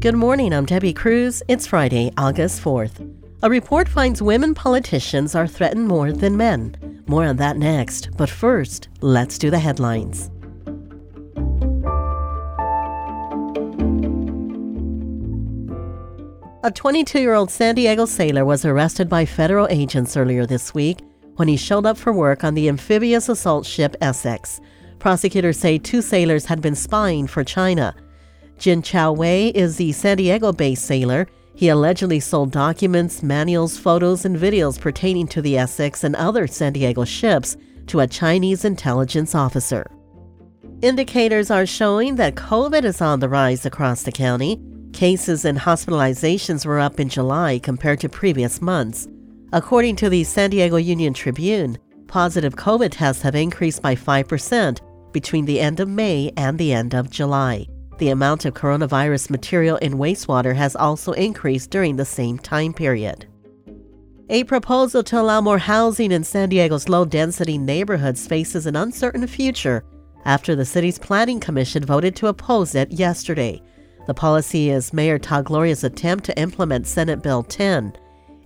Good 0.00 0.14
morning. 0.14 0.54
I'm 0.54 0.64
Debbie 0.64 0.94
Cruz. 0.94 1.42
It's 1.48 1.66
Friday, 1.66 2.12
August 2.16 2.62
4th. 2.62 3.06
A 3.42 3.50
report 3.50 3.90
finds 3.90 4.22
women 4.22 4.54
politicians 4.54 5.34
are 5.34 5.46
threatened 5.46 5.86
more 5.86 6.12
than 6.12 6.38
men. 6.38 6.93
More 7.06 7.24
on 7.24 7.36
that 7.36 7.56
next. 7.56 8.10
But 8.16 8.30
first, 8.30 8.88
let's 9.00 9.38
do 9.38 9.50
the 9.50 9.58
headlines. 9.58 10.30
A 16.64 16.70
22 16.70 17.20
year 17.20 17.34
old 17.34 17.50
San 17.50 17.74
Diego 17.74 18.06
sailor 18.06 18.46
was 18.46 18.64
arrested 18.64 19.06
by 19.06 19.26
federal 19.26 19.68
agents 19.68 20.16
earlier 20.16 20.46
this 20.46 20.72
week 20.72 21.00
when 21.36 21.46
he 21.46 21.58
showed 21.58 21.84
up 21.84 21.98
for 21.98 22.10
work 22.10 22.42
on 22.42 22.54
the 22.54 22.70
amphibious 22.70 23.28
assault 23.28 23.66
ship 23.66 23.94
Essex. 24.00 24.62
Prosecutors 24.98 25.58
say 25.58 25.76
two 25.76 26.00
sailors 26.00 26.46
had 26.46 26.62
been 26.62 26.74
spying 26.74 27.26
for 27.26 27.44
China. 27.44 27.94
Jin 28.56 28.80
Chao 28.80 29.12
Wei 29.12 29.48
is 29.48 29.76
the 29.76 29.92
San 29.92 30.16
Diego 30.16 30.52
based 30.52 30.86
sailor. 30.86 31.28
He 31.54 31.68
allegedly 31.68 32.20
sold 32.20 32.50
documents, 32.50 33.22
manuals, 33.22 33.78
photos, 33.78 34.24
and 34.24 34.36
videos 34.36 34.80
pertaining 34.80 35.28
to 35.28 35.42
the 35.42 35.56
Essex 35.56 36.02
and 36.02 36.16
other 36.16 36.46
San 36.46 36.72
Diego 36.72 37.04
ships 37.04 37.56
to 37.86 38.00
a 38.00 38.06
Chinese 38.06 38.64
intelligence 38.64 39.34
officer. 39.34 39.90
Indicators 40.82 41.50
are 41.50 41.66
showing 41.66 42.16
that 42.16 42.34
COVID 42.34 42.84
is 42.84 43.00
on 43.00 43.20
the 43.20 43.28
rise 43.28 43.64
across 43.64 44.02
the 44.02 44.12
county. 44.12 44.60
Cases 44.92 45.44
and 45.44 45.58
hospitalizations 45.58 46.66
were 46.66 46.80
up 46.80 46.98
in 46.98 47.08
July 47.08 47.58
compared 47.58 48.00
to 48.00 48.08
previous 48.08 48.60
months. 48.60 49.08
According 49.52 49.96
to 49.96 50.08
the 50.08 50.24
San 50.24 50.50
Diego 50.50 50.76
Union 50.76 51.14
Tribune, 51.14 51.78
positive 52.08 52.56
COVID 52.56 52.90
tests 52.90 53.22
have 53.22 53.34
increased 53.34 53.80
by 53.80 53.94
5% 53.94 55.12
between 55.12 55.44
the 55.44 55.60
end 55.60 55.78
of 55.78 55.88
May 55.88 56.32
and 56.36 56.58
the 56.58 56.72
end 56.72 56.94
of 56.94 57.10
July. 57.10 57.66
The 57.98 58.10
amount 58.10 58.44
of 58.44 58.54
coronavirus 58.54 59.30
material 59.30 59.76
in 59.76 59.94
wastewater 59.94 60.54
has 60.56 60.74
also 60.74 61.12
increased 61.12 61.70
during 61.70 61.96
the 61.96 62.04
same 62.04 62.38
time 62.38 62.74
period. 62.74 63.26
A 64.30 64.42
proposal 64.44 65.02
to 65.04 65.20
allow 65.20 65.40
more 65.40 65.58
housing 65.58 66.10
in 66.10 66.24
San 66.24 66.48
Diego's 66.48 66.88
low 66.88 67.04
density 67.04 67.58
neighborhoods 67.58 68.26
faces 68.26 68.66
an 68.66 68.74
uncertain 68.74 69.26
future 69.26 69.84
after 70.24 70.56
the 70.56 70.64
city's 70.64 70.98
planning 70.98 71.38
commission 71.38 71.84
voted 71.84 72.16
to 72.16 72.28
oppose 72.28 72.74
it 72.74 72.90
yesterday. 72.90 73.62
The 74.06 74.14
policy 74.14 74.70
is 74.70 74.92
Mayor 74.92 75.18
Todd 75.18 75.44
Gloria's 75.44 75.84
attempt 75.84 76.24
to 76.24 76.38
implement 76.38 76.86
Senate 76.86 77.22
Bill 77.22 77.42
10. 77.42 77.92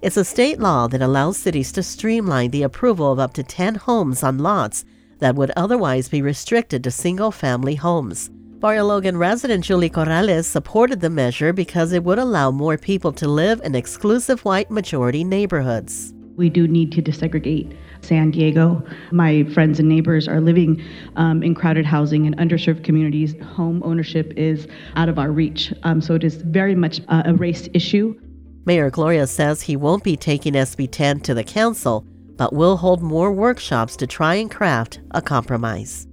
It's 0.02 0.16
a 0.16 0.24
state 0.24 0.60
law 0.60 0.88
that 0.88 1.02
allows 1.02 1.38
cities 1.38 1.72
to 1.72 1.83
streamline 1.83 2.50
the 2.50 2.64
approval 2.64 3.12
of 3.12 3.18
up 3.18 3.33
to 3.34 3.42
10 3.42 3.77
homes 3.77 4.22
on 4.22 4.38
lots 4.38 4.84
that 5.20 5.34
would 5.34 5.52
otherwise 5.56 6.08
be 6.08 6.22
restricted 6.22 6.84
to 6.84 6.90
single 6.90 7.33
family 7.33 7.77
homes. 7.77 8.30
Barrio 8.61 8.87
Logan 8.87 9.17
resident 9.17 9.62
Julie 9.62 9.89
Corrales 9.89 10.45
supported 10.45 11.01
the 11.01 11.11
measure 11.11 11.53
because 11.53 11.92
it 11.92 12.03
would 12.03 12.19
allow 12.19 12.51
more 12.51 12.77
people 12.77 13.12
to 13.12 13.28
live 13.28 13.61
in 13.62 13.77
exclusive 13.77 14.45
white 14.45 14.69
majority 14.69 15.23
neighborhoods. 15.23 16.12
We 16.34 16.51
do 16.51 16.67
need 16.67 16.91
to 16.92 17.03
desegregate 17.03 17.77
San 18.01 18.33
Diego. 18.33 18.84
My 19.12 19.45
friends 19.55 19.79
and 19.79 19.89
neighbors 19.89 20.27
are 20.27 20.41
living 20.41 20.83
um, 21.14 21.45
in 21.45 21.55
crowded 21.55 21.86
housing 21.86 22.27
and 22.27 22.36
underserved 22.39 22.83
communities. 22.83 23.41
Home 23.45 23.81
ownership 23.84 24.33
is 24.36 24.67
out 24.97 25.09
of 25.09 25.20
our 25.20 25.31
reach. 25.31 25.73
Um, 25.84 26.01
so 26.01 26.17
it 26.17 26.25
is 26.25 26.42
very 26.42 26.75
much 26.75 27.01
uh, 27.06 27.23
a 27.27 27.34
race 27.34 27.69
issue. 27.75 28.20
Mayor 28.64 28.91
Gloria 28.91 29.29
says 29.29 29.63
he 29.63 29.77
won't 29.77 30.02
be 30.02 30.17
taking 30.17 30.55
SB 30.55 30.91
10 30.91 31.20
to 31.20 31.33
the 31.33 31.45
council, 31.45 32.05
but 32.35 32.52
will 32.52 32.77
hold 32.77 33.02
more 33.02 33.30
workshops 33.30 33.95
to 33.98 34.07
try 34.08 34.35
and 34.35 34.51
craft 34.51 34.98
a 35.13 35.23
compromise. 35.23 36.08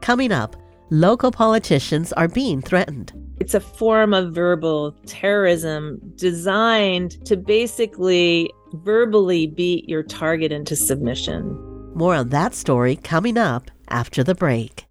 Coming 0.00 0.30
up, 0.30 0.54
local 0.90 1.30
politicians 1.30 2.12
are 2.14 2.28
being 2.28 2.60
threatened. 2.60 3.12
It's 3.38 3.54
a 3.54 3.60
form 3.60 4.12
of 4.12 4.34
verbal 4.34 4.96
terrorism 5.06 6.00
designed 6.16 7.24
to 7.26 7.36
basically 7.36 8.50
verbally 8.74 9.46
beat 9.46 9.88
your 9.88 10.02
target 10.02 10.52
into 10.52 10.76
submission. 10.76 11.56
More 11.94 12.14
on 12.14 12.28
that 12.30 12.54
story 12.54 12.96
coming 12.96 13.38
up 13.38 13.70
after 13.88 14.22
the 14.22 14.34
break. 14.34 14.86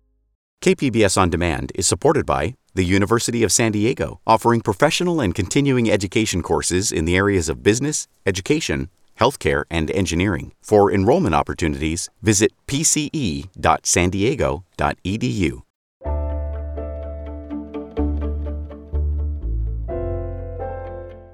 KPBS 0.62 1.18
On 1.18 1.30
Demand 1.30 1.72
is 1.76 1.88
supported 1.88 2.26
by 2.26 2.56
the 2.74 2.84
University 2.84 3.44
of 3.44 3.52
San 3.52 3.72
Diego, 3.72 4.20
offering 4.28 4.62
professional 4.62 5.22
and 5.22 5.36
continuing 5.36 5.90
education 5.90 6.42
courses 6.42 6.92
in 6.92 7.06
the 7.06 7.16
areas 7.16 7.50
of 7.50 7.64
business, 7.64 8.08
education, 8.26 8.90
healthcare, 9.20 9.64
and 9.70 9.92
engineering. 9.92 10.54
For 10.62 10.92
enrollment 10.92 11.36
opportunities, 11.36 12.10
visit 12.22 12.52
pce.sandiego.edu. 12.68 15.62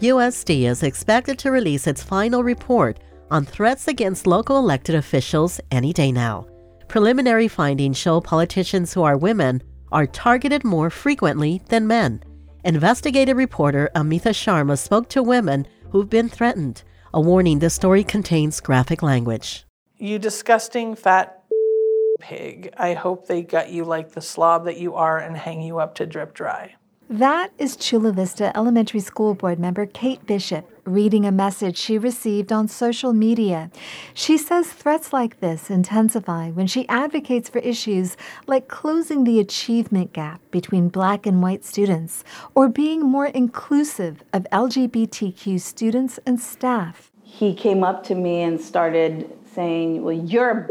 USD 0.06 0.70
is 0.70 0.84
expected 0.84 1.40
to 1.40 1.50
release 1.50 1.88
its 1.88 2.04
final 2.04 2.44
report 2.44 3.00
on 3.32 3.44
threats 3.44 3.88
against 3.88 4.28
local 4.28 4.60
elected 4.60 4.94
officials 4.94 5.60
any 5.72 5.92
day 5.94 6.12
now. 6.12 6.46
Preliminary 6.88 7.48
findings 7.48 7.98
show 7.98 8.22
politicians 8.22 8.94
who 8.94 9.02
are 9.02 9.18
women 9.18 9.64
are 9.92 10.06
targeted 10.06 10.64
more 10.64 10.92
frequently 10.92 11.64
than 11.70 11.88
men. 11.88 12.24
Investigative 12.64 13.36
reporter 13.36 13.90
Amita 13.96 14.30
Sharma 14.30 14.78
spoke 14.78 15.10
to 15.10 15.24
women 15.24 15.66
who've 15.90 16.10
been 16.10 16.30
threatened. 16.30 16.84
A 17.16 17.20
warning 17.20 17.58
the 17.58 17.72
story 17.72 18.04
contains 18.04 18.62
graphic 18.62 19.02
language. 19.02 19.66
You 19.98 20.20
disgusting 20.20 20.94
fat 20.96 21.42
pig. 22.20 22.72
I 22.78 22.94
hope 22.94 23.26
they 23.26 23.42
gut 23.42 23.72
you 23.72 23.86
like 23.86 24.12
the 24.12 24.22
slob 24.22 24.66
that 24.66 24.78
you 24.78 24.94
are 24.94 25.18
and 25.18 25.36
hang 25.36 25.64
you 25.64 25.80
up 25.80 25.96
to 25.96 26.06
drip 26.06 26.36
dry. 26.36 26.76
That 27.10 27.52
is 27.60 27.76
Chula 27.76 28.14
Vista 28.14 28.52
Elementary 28.58 29.00
School 29.00 29.36
Board 29.36 29.60
member 29.60 29.86
Kate 29.86 30.26
Bishop 30.26 30.68
reading 30.86 31.24
a 31.24 31.32
message 31.32 31.78
she 31.78 32.00
received 32.00 32.52
on 32.52 32.68
social 32.68 33.14
media. 33.14 33.70
She 34.16 34.40
says 34.40 34.74
threats 34.74 35.14
like 35.14 35.40
this 35.40 35.70
intensify 35.70 36.50
when 36.50 36.66
she 36.66 36.90
advocates 36.90 37.48
for 37.48 37.60
issues 37.60 38.18
like 38.48 38.68
closing 38.68 39.24
the 39.24 39.40
achievement 39.40 40.14
gap 40.14 40.42
between 40.50 40.90
black 40.90 41.28
and 41.28 41.44
white 41.44 41.64
students 41.64 42.24
or 42.56 42.70
being 42.70 43.02
more 43.02 43.28
inclusive 43.28 44.24
of 44.34 44.48
LGBTQ 44.52 45.62
students 45.62 46.20
and 46.26 46.40
staff. 46.40 47.12
He 47.22 47.54
came 47.54 47.84
up 47.84 48.04
to 48.06 48.16
me 48.16 48.42
and 48.42 48.60
started 48.60 49.32
saying, 49.54 50.02
Well, 50.02 50.16
you're 50.16 50.50
a 50.50 50.68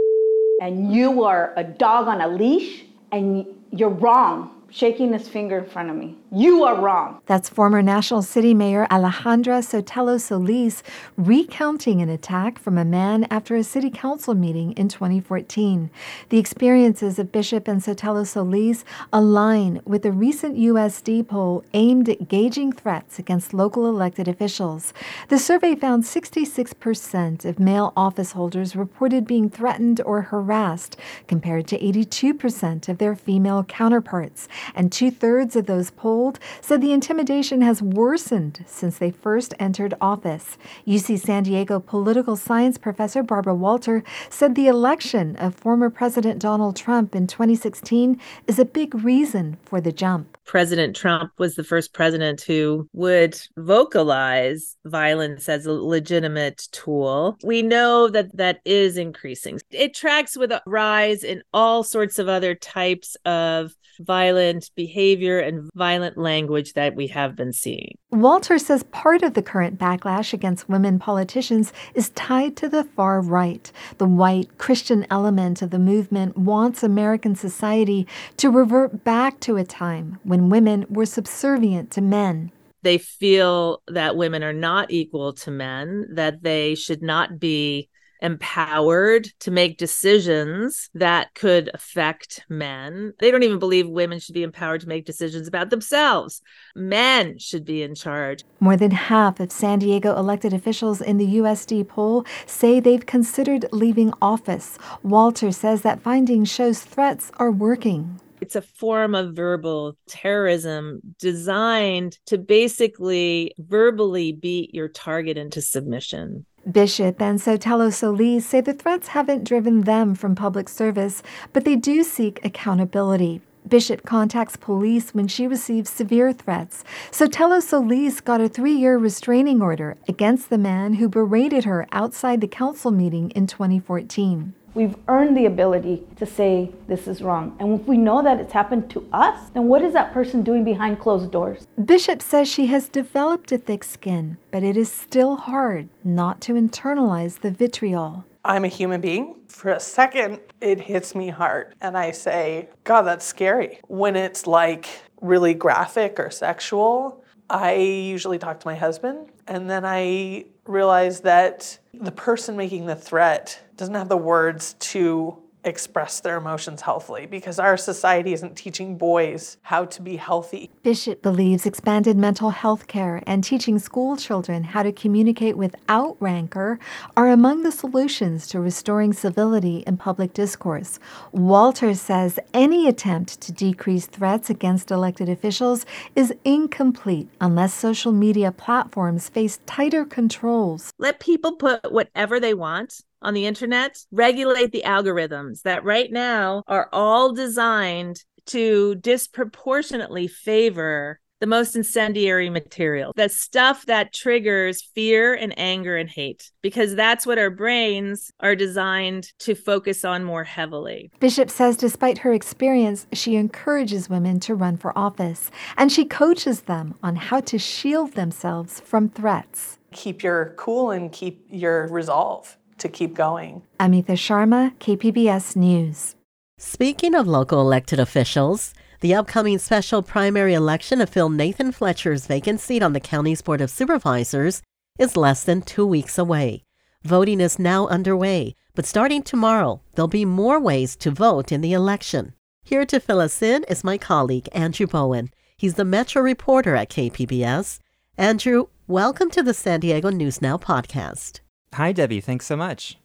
and 0.60 0.92
you 0.92 1.22
are 1.22 1.52
a 1.56 1.62
dog 1.62 2.08
on 2.08 2.20
a 2.20 2.26
leash 2.26 2.86
and 3.12 3.46
you're 3.70 3.88
wrong 3.88 4.53
shaking 4.74 5.12
his 5.12 5.28
finger 5.28 5.58
in 5.58 5.66
front 5.66 5.88
of 5.88 5.94
me. 5.94 6.16
You 6.32 6.64
are 6.64 6.80
wrong. 6.80 7.20
That's 7.26 7.48
former 7.48 7.80
National 7.80 8.22
City 8.22 8.54
Mayor 8.54 8.88
Alejandra 8.90 9.62
Sotelo 9.62 10.20
Solis 10.20 10.82
recounting 11.16 12.02
an 12.02 12.08
attack 12.08 12.58
from 12.58 12.76
a 12.76 12.84
man 12.84 13.28
after 13.30 13.54
a 13.54 13.62
city 13.62 13.88
council 13.88 14.34
meeting 14.34 14.72
in 14.72 14.88
2014. 14.88 15.90
The 16.30 16.38
experiences 16.38 17.20
of 17.20 17.30
Bishop 17.30 17.68
and 17.68 17.82
Sotelo 17.82 18.26
Solis 18.26 18.84
align 19.12 19.80
with 19.84 20.04
a 20.04 20.10
recent 20.10 20.56
USD 20.56 21.28
poll 21.28 21.62
aimed 21.72 22.08
at 22.08 22.26
gauging 22.26 22.72
threats 22.72 23.20
against 23.20 23.54
local 23.54 23.86
elected 23.86 24.26
officials. 24.26 24.92
The 25.28 25.38
survey 25.38 25.76
found 25.76 26.02
66% 26.02 27.44
of 27.44 27.60
male 27.60 27.92
office 27.96 28.32
holders 28.32 28.74
reported 28.74 29.24
being 29.24 29.48
threatened 29.48 30.00
or 30.00 30.22
harassed, 30.22 30.96
compared 31.28 31.68
to 31.68 31.78
82% 31.78 32.88
of 32.88 32.98
their 32.98 33.14
female 33.14 33.62
counterparts 33.62 34.48
and 34.74 34.92
two 34.92 35.10
thirds 35.10 35.56
of 35.56 35.66
those 35.66 35.90
polled 35.90 36.38
said 36.60 36.80
the 36.80 36.92
intimidation 36.92 37.62
has 37.62 37.82
worsened 37.82 38.64
since 38.66 38.98
they 38.98 39.10
first 39.10 39.54
entered 39.58 39.94
office. 40.00 40.56
UC 40.86 41.18
San 41.18 41.42
Diego 41.42 41.80
political 41.80 42.36
science 42.36 42.78
professor 42.78 43.22
Barbara 43.22 43.54
Walter 43.54 44.02
said 44.30 44.54
the 44.54 44.66
election 44.68 45.36
of 45.36 45.54
former 45.54 45.90
President 45.90 46.40
Donald 46.40 46.76
Trump 46.76 47.14
in 47.14 47.26
2016 47.26 48.20
is 48.46 48.58
a 48.58 48.64
big 48.64 48.94
reason 48.94 49.56
for 49.64 49.80
the 49.80 49.92
jump. 49.92 50.36
President 50.44 50.94
Trump 50.94 51.32
was 51.38 51.54
the 51.54 51.64
first 51.64 51.92
president 51.92 52.42
who 52.42 52.88
would 52.92 53.40
vocalize 53.56 54.76
violence 54.84 55.48
as 55.48 55.66
a 55.66 55.72
legitimate 55.72 56.68
tool. 56.70 57.38
We 57.42 57.62
know 57.62 58.08
that 58.08 58.36
that 58.36 58.60
is 58.64 58.96
increasing. 58.96 59.60
It 59.70 59.94
tracks 59.94 60.36
with 60.36 60.52
a 60.52 60.62
rise 60.66 61.24
in 61.24 61.42
all 61.52 61.82
sorts 61.82 62.18
of 62.18 62.28
other 62.28 62.54
types 62.54 63.16
of 63.24 63.74
violent 63.98 64.70
behavior 64.74 65.38
and 65.38 65.70
violent 65.74 66.16
language 66.16 66.72
that 66.74 66.94
we 66.94 67.06
have 67.08 67.36
been 67.36 67.52
seeing. 67.52 67.96
Walter 68.10 68.58
says 68.58 68.82
part 68.84 69.22
of 69.22 69.34
the 69.34 69.42
current 69.42 69.78
backlash 69.78 70.32
against 70.32 70.68
women 70.68 70.98
politicians 70.98 71.72
is 71.94 72.10
tied 72.10 72.56
to 72.56 72.68
the 72.68 72.84
far 72.84 73.20
right. 73.20 73.70
The 73.98 74.06
white 74.06 74.58
Christian 74.58 75.06
element 75.10 75.62
of 75.62 75.70
the 75.70 75.78
movement 75.78 76.36
wants 76.36 76.82
American 76.82 77.34
society 77.34 78.06
to 78.36 78.50
revert 78.50 79.04
back 79.04 79.40
to 79.40 79.56
a 79.56 79.64
time 79.64 80.20
when 80.22 80.50
women 80.50 80.86
were 80.88 81.06
subservient 81.06 81.90
to 81.92 82.00
men 82.00 82.52
they 82.84 82.98
feel 82.98 83.82
that 83.88 84.14
women 84.14 84.44
are 84.44 84.52
not 84.52 84.90
equal 84.90 85.32
to 85.32 85.50
men, 85.50 86.06
that 86.12 86.42
they 86.42 86.74
should 86.74 87.02
not 87.02 87.40
be 87.40 87.88
empowered 88.24 89.26
to 89.38 89.50
make 89.50 89.76
decisions 89.76 90.88
that 90.94 91.34
could 91.34 91.70
affect 91.74 92.44
men. 92.48 93.12
They 93.20 93.30
don't 93.30 93.42
even 93.42 93.58
believe 93.58 93.86
women 93.86 94.18
should 94.18 94.34
be 94.34 94.42
empowered 94.42 94.80
to 94.80 94.88
make 94.88 95.04
decisions 95.04 95.46
about 95.46 95.68
themselves. 95.68 96.40
Men 96.74 97.38
should 97.38 97.66
be 97.66 97.82
in 97.82 97.94
charge. 97.94 98.42
More 98.60 98.78
than 98.78 98.92
half 98.92 99.40
of 99.40 99.52
San 99.52 99.78
Diego 99.78 100.16
elected 100.16 100.54
officials 100.54 101.02
in 101.02 101.18
the 101.18 101.36
USD 101.36 101.86
poll 101.86 102.24
say 102.46 102.80
they've 102.80 103.04
considered 103.04 103.66
leaving 103.72 104.12
office. 104.22 104.78
Walter 105.02 105.52
says 105.52 105.82
that 105.82 106.00
finding 106.00 106.46
shows 106.46 106.82
threats 106.82 107.30
are 107.36 107.52
working. 107.52 108.20
It's 108.44 108.56
a 108.56 108.60
form 108.60 109.14
of 109.14 109.32
verbal 109.32 109.96
terrorism 110.06 111.00
designed 111.18 112.18
to 112.26 112.36
basically 112.36 113.54
verbally 113.56 114.32
beat 114.32 114.74
your 114.74 114.88
target 114.88 115.38
into 115.38 115.62
submission. 115.62 116.44
Bishop 116.70 117.22
and 117.22 117.40
Sotelo 117.40 117.90
Solis 117.90 118.46
say 118.46 118.60
the 118.60 118.74
threats 118.74 119.08
haven't 119.08 119.44
driven 119.44 119.80
them 119.84 120.14
from 120.14 120.34
public 120.34 120.68
service, 120.68 121.22
but 121.54 121.64
they 121.64 121.74
do 121.74 122.02
seek 122.04 122.44
accountability. 122.44 123.40
Bishop 123.66 124.04
contacts 124.04 124.56
police 124.56 125.14
when 125.14 125.26
she 125.26 125.46
receives 125.46 125.88
severe 125.88 126.34
threats. 126.34 126.84
Sotelo 127.10 127.62
Solis 127.62 128.20
got 128.20 128.42
a 128.42 128.48
three 128.50 128.74
year 128.74 128.98
restraining 128.98 129.62
order 129.62 129.96
against 130.06 130.50
the 130.50 130.58
man 130.58 130.92
who 130.92 131.08
berated 131.08 131.64
her 131.64 131.86
outside 131.92 132.42
the 132.42 132.46
council 132.46 132.90
meeting 132.90 133.30
in 133.30 133.46
2014. 133.46 134.52
We've 134.74 134.96
earned 135.06 135.36
the 135.36 135.46
ability 135.46 136.02
to 136.16 136.26
say 136.26 136.70
this 136.88 137.06
is 137.06 137.22
wrong. 137.22 137.56
And 137.60 137.80
if 137.80 137.86
we 137.86 137.96
know 137.96 138.22
that 138.22 138.40
it's 138.40 138.52
happened 138.52 138.90
to 138.90 139.06
us, 139.12 139.50
then 139.50 139.68
what 139.68 139.82
is 139.82 139.92
that 139.92 140.12
person 140.12 140.42
doing 140.42 140.64
behind 140.64 140.98
closed 140.98 141.30
doors? 141.30 141.68
Bishop 141.84 142.20
says 142.20 142.48
she 142.48 142.66
has 142.66 142.88
developed 142.88 143.52
a 143.52 143.58
thick 143.58 143.84
skin, 143.84 144.36
but 144.50 144.64
it 144.64 144.76
is 144.76 144.90
still 144.90 145.36
hard 145.36 145.88
not 146.02 146.40
to 146.42 146.54
internalize 146.54 147.40
the 147.40 147.52
vitriol. 147.52 148.24
I'm 148.44 148.64
a 148.64 148.68
human 148.68 149.00
being. 149.00 149.36
For 149.48 149.70
a 149.70 149.80
second, 149.80 150.40
it 150.60 150.80
hits 150.80 151.14
me 151.14 151.28
hard. 151.28 151.74
And 151.80 151.96
I 151.96 152.10
say, 152.10 152.68
God, 152.82 153.02
that's 153.02 153.24
scary. 153.24 153.78
When 153.86 154.16
it's 154.16 154.46
like 154.46 154.86
really 155.20 155.54
graphic 155.54 156.18
or 156.18 156.30
sexual, 156.30 157.23
I 157.48 157.74
usually 157.74 158.38
talk 158.38 158.60
to 158.60 158.66
my 158.66 158.74
husband. 158.74 159.28
And 159.46 159.68
then 159.68 159.84
I 159.84 160.46
realize 160.66 161.20
that 161.20 161.78
the 161.92 162.12
person 162.12 162.56
making 162.56 162.86
the 162.86 162.96
threat 162.96 163.60
doesn't 163.76 163.94
have 163.94 164.08
the 164.08 164.16
words 164.16 164.74
to 164.78 165.36
express 165.64 166.20
their 166.20 166.36
emotions 166.36 166.82
healthily 166.82 167.26
because 167.26 167.58
our 167.58 167.76
society 167.76 168.32
isn't 168.32 168.56
teaching 168.56 168.96
boys 168.96 169.56
how 169.62 169.84
to 169.84 170.02
be 170.02 170.16
healthy. 170.16 170.70
Bishop 170.82 171.22
believes 171.22 171.66
expanded 171.66 172.16
mental 172.16 172.50
health 172.50 172.86
care 172.86 173.22
and 173.26 173.42
teaching 173.42 173.78
school 173.78 174.16
children 174.16 174.64
how 174.64 174.82
to 174.82 174.92
communicate 174.92 175.56
without 175.56 176.16
rancor 176.20 176.78
are 177.16 177.28
among 177.28 177.62
the 177.62 177.72
solutions 177.72 178.46
to 178.48 178.60
restoring 178.60 179.12
civility 179.12 179.78
in 179.86 179.96
public 179.96 180.32
discourse. 180.32 180.98
Walter 181.32 181.94
says 181.94 182.38
any 182.52 182.88
attempt 182.88 183.40
to 183.40 183.52
decrease 183.52 184.06
threats 184.06 184.50
against 184.50 184.90
elected 184.90 185.28
officials 185.28 185.86
is 186.14 186.34
incomplete 186.44 187.28
unless 187.40 187.74
social 187.74 188.12
media 188.12 188.52
platforms 188.52 189.28
face 189.28 189.60
tighter 189.66 190.04
controls. 190.04 190.92
Let 190.98 191.20
people 191.20 191.56
put 191.56 191.92
whatever 191.92 192.38
they 192.38 192.54
want 192.54 193.02
on 193.24 193.34
the 193.34 193.46
internet, 193.46 193.98
regulate 194.12 194.70
the 194.70 194.84
algorithms 194.84 195.62
that 195.62 195.84
right 195.84 196.12
now 196.12 196.62
are 196.68 196.88
all 196.92 197.32
designed 197.32 198.22
to 198.46 198.94
disproportionately 198.96 200.28
favor 200.28 201.18
the 201.40 201.46
most 201.48 201.76
incendiary 201.76 202.48
material, 202.48 203.12
the 203.16 203.28
stuff 203.28 203.84
that 203.86 204.14
triggers 204.14 204.80
fear 204.94 205.34
and 205.34 205.52
anger 205.58 205.96
and 205.96 206.08
hate, 206.08 206.50
because 206.62 206.94
that's 206.94 207.26
what 207.26 207.38
our 207.38 207.50
brains 207.50 208.30
are 208.40 208.54
designed 208.54 209.30
to 209.40 209.54
focus 209.54 210.04
on 210.04 210.24
more 210.24 210.44
heavily. 210.44 211.10
Bishop 211.20 211.50
says 211.50 211.76
despite 211.76 212.18
her 212.18 212.32
experience, 212.32 213.06
she 213.12 213.36
encourages 213.36 214.08
women 214.08 214.40
to 214.40 214.54
run 214.54 214.76
for 214.76 214.96
office 214.96 215.50
and 215.76 215.92
she 215.92 216.04
coaches 216.04 216.62
them 216.62 216.94
on 217.02 217.16
how 217.16 217.40
to 217.40 217.58
shield 217.58 218.12
themselves 218.12 218.80
from 218.80 219.08
threats. 219.10 219.78
Keep 219.92 220.22
your 220.22 220.54
cool 220.56 220.92
and 220.92 221.12
keep 221.12 221.46
your 221.50 221.88
resolve 221.88 222.56
to 222.78 222.88
keep 222.88 223.14
going. 223.14 223.62
Amita 223.78 224.12
Sharma, 224.12 224.74
KPBS 224.78 225.56
News. 225.56 226.16
Speaking 226.58 227.14
of 227.14 227.26
local 227.26 227.60
elected 227.60 227.98
officials, 227.98 228.74
the 229.00 229.14
upcoming 229.14 229.58
special 229.58 230.02
primary 230.02 230.54
election 230.54 230.98
to 231.00 231.06
fill 231.06 231.28
Nathan 231.28 231.72
Fletcher's 231.72 232.26
vacant 232.26 232.60
seat 232.60 232.82
on 232.82 232.92
the 232.92 233.00
county's 233.00 233.42
Board 233.42 233.60
of 233.60 233.70
Supervisors 233.70 234.62
is 234.98 235.16
less 235.16 235.44
than 235.44 235.62
two 235.62 235.86
weeks 235.86 236.16
away. 236.16 236.64
Voting 237.02 237.40
is 237.40 237.58
now 237.58 237.86
underway, 237.88 238.54
but 238.74 238.86
starting 238.86 239.22
tomorrow, 239.22 239.82
there'll 239.94 240.08
be 240.08 240.24
more 240.24 240.58
ways 240.58 240.96
to 240.96 241.10
vote 241.10 241.52
in 241.52 241.60
the 241.60 241.72
election. 241.72 242.34
Here 242.62 242.86
to 242.86 242.98
fill 242.98 243.20
us 243.20 243.42
in 243.42 243.64
is 243.64 243.84
my 243.84 243.98
colleague, 243.98 244.48
Andrew 244.52 244.86
Bowen. 244.86 245.30
He's 245.56 245.74
the 245.74 245.84
Metro 245.84 246.22
reporter 246.22 246.74
at 246.74 246.88
KPBS. 246.88 247.78
Andrew, 248.16 248.68
welcome 248.86 249.28
to 249.30 249.42
the 249.42 249.52
San 249.52 249.80
Diego 249.80 250.08
News 250.08 250.40
Now 250.40 250.56
podcast. 250.56 251.40
Hi, 251.74 251.92
Debbie. 251.92 252.20
Thanks 252.20 252.46
so 252.46 252.56
much. 252.56 252.98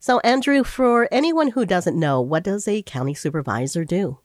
So, 0.00 0.20
Andrew, 0.20 0.64
for 0.64 1.08
anyone 1.10 1.50
who 1.50 1.64
doesn't 1.64 1.98
know, 1.98 2.20
what 2.20 2.44
does 2.44 2.68
a 2.68 2.82
county 2.82 3.14
supervisor 3.14 3.84
do? 3.84 4.18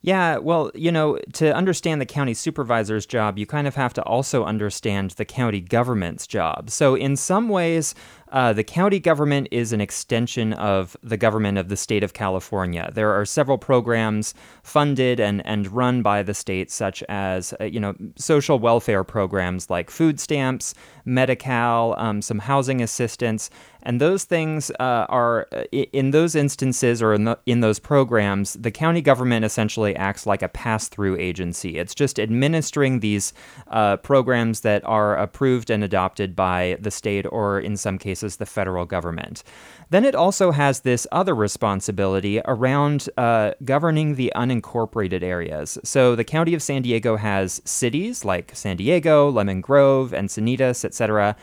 Yeah, 0.00 0.38
well, 0.38 0.70
you 0.74 0.92
know, 0.92 1.18
to 1.34 1.54
understand 1.54 2.00
the 2.00 2.06
county 2.06 2.32
supervisor's 2.32 3.04
job, 3.04 3.36
you 3.36 3.46
kind 3.46 3.66
of 3.66 3.74
have 3.74 3.92
to 3.94 4.02
also 4.04 4.44
understand 4.44 5.12
the 5.12 5.24
county 5.24 5.60
government's 5.60 6.26
job. 6.26 6.70
So, 6.70 6.94
in 6.94 7.16
some 7.16 7.48
ways, 7.48 7.94
uh, 8.32 8.52
the 8.52 8.64
county 8.64 9.00
government 9.00 9.48
is 9.50 9.72
an 9.72 9.80
extension 9.80 10.52
of 10.54 10.96
the 11.02 11.16
government 11.16 11.58
of 11.58 11.68
the 11.68 11.76
state 11.76 12.02
of 12.02 12.12
California. 12.12 12.90
There 12.92 13.12
are 13.12 13.24
several 13.24 13.58
programs 13.58 14.34
funded 14.62 15.20
and, 15.20 15.44
and 15.46 15.70
run 15.72 16.02
by 16.02 16.22
the 16.22 16.34
state, 16.34 16.70
such 16.70 17.02
as 17.08 17.54
uh, 17.60 17.64
you 17.64 17.80
know 17.80 17.94
social 18.16 18.58
welfare 18.58 19.04
programs 19.04 19.70
like 19.70 19.90
food 19.90 20.20
stamps, 20.20 20.74
Medi-Cal, 21.04 21.94
um, 21.98 22.22
some 22.22 22.38
housing 22.38 22.82
assistance, 22.82 23.50
and 23.88 24.00
those 24.00 24.24
things 24.24 24.70
uh, 24.78 25.06
are 25.08 25.48
uh, 25.52 25.64
in 25.72 26.12
those 26.12 26.36
instances 26.36 27.02
or 27.02 27.14
in, 27.14 27.24
the, 27.24 27.38
in 27.46 27.60
those 27.60 27.80
programs, 27.80 28.52
the 28.52 28.70
county 28.70 29.00
government 29.00 29.44
essentially 29.44 29.96
acts 29.96 30.26
like 30.26 30.42
a 30.42 30.48
pass-through 30.48 31.16
agency. 31.18 31.78
It's 31.78 31.94
just 31.94 32.20
administering 32.20 33.00
these 33.00 33.32
uh, 33.68 33.96
programs 33.96 34.60
that 34.60 34.84
are 34.84 35.16
approved 35.16 35.70
and 35.70 35.82
adopted 35.82 36.36
by 36.36 36.76
the 36.78 36.90
state 36.92 37.26
or 37.32 37.58
in 37.58 37.76
some 37.76 37.98
cases 37.98 38.28
cases, 38.28 38.36
the 38.38 38.46
federal 38.46 38.84
government. 38.84 39.42
Then 39.90 40.04
it 40.04 40.14
also 40.14 40.50
has 40.50 40.80
this 40.80 41.06
other 41.12 41.34
responsibility 41.34 42.40
around 42.44 43.08
uh, 43.16 43.52
governing 43.64 44.14
the 44.14 44.32
unincorporated 44.34 45.22
areas. 45.22 45.78
So 45.84 46.14
the 46.14 46.24
county 46.24 46.54
of 46.54 46.62
San 46.62 46.82
Diego 46.82 47.16
has 47.16 47.62
cities 47.64 48.24
like 48.24 48.50
San 48.54 48.76
Diego, 48.76 49.30
Lemon 49.30 49.60
Grove, 49.60 50.12
Encinitas, 50.12 50.84
etc. 50.84 51.36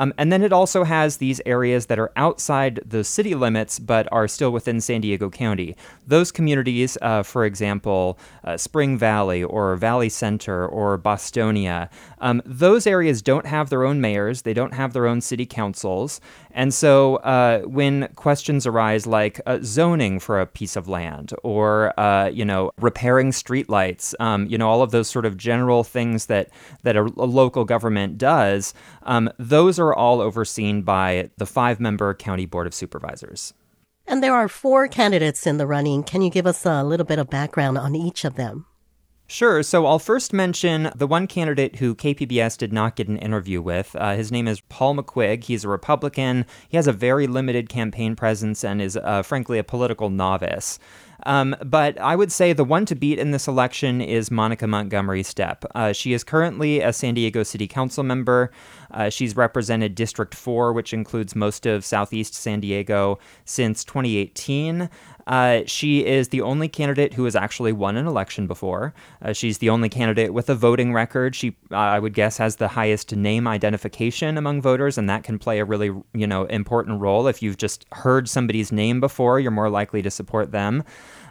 Um, 0.00 0.14
and 0.16 0.32
then 0.32 0.42
it 0.42 0.50
also 0.52 0.82
has 0.84 1.18
these 1.18 1.42
areas 1.44 1.86
that 1.86 1.98
are 1.98 2.10
outside 2.16 2.80
the 2.86 3.04
city 3.04 3.34
limits 3.34 3.78
but 3.78 4.08
are 4.10 4.26
still 4.26 4.50
within 4.50 4.80
San 4.80 5.02
Diego 5.02 5.28
County. 5.28 5.76
Those 6.06 6.32
communities, 6.32 6.96
uh, 7.02 7.22
for 7.22 7.44
example, 7.44 8.18
uh, 8.42 8.56
Spring 8.56 8.96
Valley 8.96 9.44
or 9.44 9.76
Valley 9.76 10.08
Center 10.08 10.66
or 10.66 10.96
Bostonia, 10.96 11.90
um, 12.18 12.40
those 12.46 12.86
areas 12.86 13.20
don't 13.20 13.44
have 13.44 13.68
their 13.68 13.84
own 13.84 14.00
mayors, 14.00 14.42
they 14.42 14.54
don't 14.54 14.72
have 14.72 14.94
their 14.94 15.06
own 15.06 15.20
city 15.20 15.44
councils. 15.44 16.18
And 16.52 16.72
so 16.72 17.16
uh, 17.16 17.60
when 17.60 18.08
questions 18.16 18.66
arise 18.66 19.06
like 19.06 19.38
uh, 19.44 19.58
zoning 19.62 20.18
for 20.18 20.40
a 20.40 20.46
piece 20.46 20.76
of 20.76 20.88
land 20.88 21.32
or, 21.44 21.98
uh, 22.00 22.28
you 22.28 22.44
know, 22.44 22.72
repairing 22.78 23.32
streetlights, 23.32 24.14
um, 24.18 24.46
you 24.46 24.56
know, 24.56 24.68
all 24.68 24.82
of 24.82 24.92
those 24.92 25.10
sort 25.10 25.26
of 25.26 25.36
general 25.36 25.84
things 25.84 26.26
that, 26.26 26.48
that 26.84 26.96
a, 26.96 27.02
a 27.02 27.28
local 27.28 27.64
government 27.64 28.16
does, 28.16 28.72
um, 29.02 29.30
those 29.38 29.78
are 29.78 29.89
all 29.94 30.20
overseen 30.20 30.82
by 30.82 31.30
the 31.36 31.46
five 31.46 31.80
member 31.80 32.14
County 32.14 32.46
Board 32.46 32.66
of 32.66 32.74
Supervisors. 32.74 33.54
And 34.06 34.22
there 34.22 34.34
are 34.34 34.48
four 34.48 34.88
candidates 34.88 35.46
in 35.46 35.58
the 35.58 35.66
running. 35.66 36.02
Can 36.02 36.22
you 36.22 36.30
give 36.30 36.46
us 36.46 36.66
a 36.66 36.82
little 36.82 37.06
bit 37.06 37.18
of 37.18 37.30
background 37.30 37.78
on 37.78 37.94
each 37.94 38.24
of 38.24 38.34
them? 38.34 38.66
Sure. 39.30 39.62
So 39.62 39.86
I'll 39.86 40.00
first 40.00 40.32
mention 40.32 40.90
the 40.96 41.06
one 41.06 41.28
candidate 41.28 41.76
who 41.76 41.94
KPBS 41.94 42.58
did 42.58 42.72
not 42.72 42.96
get 42.96 43.06
an 43.06 43.16
interview 43.16 43.62
with. 43.62 43.94
Uh, 43.94 44.16
his 44.16 44.32
name 44.32 44.48
is 44.48 44.60
Paul 44.62 44.96
McQuigg. 44.96 45.44
He's 45.44 45.62
a 45.62 45.68
Republican. 45.68 46.44
He 46.68 46.76
has 46.76 46.88
a 46.88 46.92
very 46.92 47.28
limited 47.28 47.68
campaign 47.68 48.16
presence 48.16 48.64
and 48.64 48.82
is, 48.82 48.96
uh, 48.96 49.22
frankly, 49.22 49.58
a 49.58 49.62
political 49.62 50.10
novice. 50.10 50.80
Um, 51.24 51.56
but 51.64 51.98
I 52.00 52.16
would 52.16 52.32
say 52.32 52.52
the 52.52 52.64
one 52.64 52.86
to 52.86 52.94
beat 52.94 53.18
in 53.18 53.30
this 53.30 53.46
election 53.46 54.00
is 54.00 54.30
Monica 54.30 54.66
Montgomery 54.66 55.22
Steppe. 55.22 55.64
Uh, 55.74 55.92
she 55.92 56.12
is 56.12 56.24
currently 56.24 56.80
a 56.80 56.92
San 56.92 57.14
Diego 57.14 57.42
City 57.42 57.66
Council 57.66 58.02
member. 58.02 58.50
Uh, 58.90 59.08
she's 59.08 59.36
represented 59.36 59.94
District 59.94 60.34
4, 60.34 60.72
which 60.72 60.92
includes 60.92 61.36
most 61.36 61.66
of 61.66 61.84
Southeast 61.84 62.34
San 62.34 62.60
Diego, 62.60 63.18
since 63.44 63.84
2018. 63.84 64.88
Uh, 65.30 65.62
she 65.64 66.04
is 66.04 66.30
the 66.30 66.40
only 66.40 66.66
candidate 66.66 67.14
who 67.14 67.24
has 67.24 67.36
actually 67.36 67.72
won 67.72 67.96
an 67.96 68.04
election 68.04 68.48
before. 68.48 68.92
Uh, 69.22 69.32
she's 69.32 69.58
the 69.58 69.70
only 69.70 69.88
candidate 69.88 70.34
with 70.34 70.50
a 70.50 70.56
voting 70.56 70.92
record. 70.92 71.36
She, 71.36 71.56
uh, 71.70 71.76
I 71.76 72.00
would 72.00 72.14
guess, 72.14 72.36
has 72.38 72.56
the 72.56 72.66
highest 72.66 73.14
name 73.14 73.46
identification 73.46 74.36
among 74.36 74.60
voters, 74.60 74.98
and 74.98 75.08
that 75.08 75.22
can 75.22 75.38
play 75.38 75.60
a 75.60 75.64
really, 75.64 75.92
you 76.14 76.26
know, 76.26 76.46
important 76.46 77.00
role. 77.00 77.28
If 77.28 77.42
you've 77.42 77.58
just 77.58 77.86
heard 77.92 78.28
somebody's 78.28 78.72
name 78.72 78.98
before, 78.98 79.38
you're 79.38 79.52
more 79.52 79.70
likely 79.70 80.02
to 80.02 80.10
support 80.10 80.50
them. 80.50 80.82